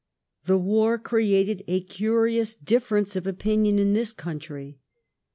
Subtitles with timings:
[0.45, 4.79] The war created a curious difference of opinion in this country.